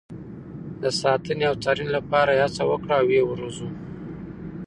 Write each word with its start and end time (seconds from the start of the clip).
د 0.81 0.83
ساتنې 1.01 1.45
او 1.49 1.55
څارنې 1.63 1.89
لپاره 1.97 2.31
یې 2.37 2.41
هڅه 2.45 2.63
وکړو 2.67 2.93
او 2.99 3.05
ویې 3.07 3.21
روزو. 3.39 3.69